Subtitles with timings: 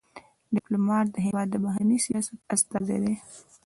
[0.55, 3.15] ډيپلومات د هېواد د بهرني سیاست استازی دی.